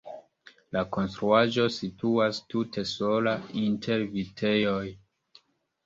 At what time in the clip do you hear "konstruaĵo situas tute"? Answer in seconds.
0.97-2.87